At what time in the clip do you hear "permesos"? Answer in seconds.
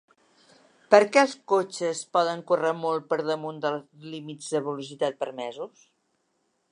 5.27-5.89